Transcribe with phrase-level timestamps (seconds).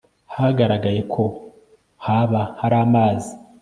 [0.35, 1.23] hagaragaye ko
[2.05, 3.31] haba hari amazi